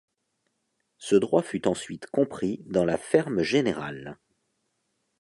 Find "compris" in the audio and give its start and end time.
2.07-2.63